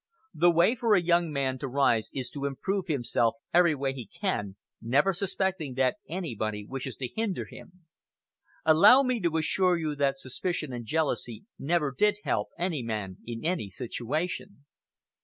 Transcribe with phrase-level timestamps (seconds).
[0.33, 4.07] The way for a young man to rise is to improve himself every way he
[4.07, 7.83] can, never suspecting that anybody wishes to hinder him.
[8.65, 13.45] Allow me to assure you that suspicion and jealousy never did help any man in
[13.45, 14.65] any situation.